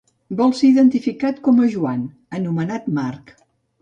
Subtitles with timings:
[0.37, 2.03] Sol ser identificat com a Joan,
[2.39, 3.37] anomenat Marc.